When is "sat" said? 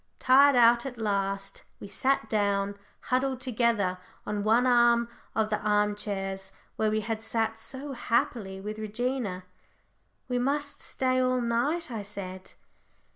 1.87-2.27, 7.21-7.59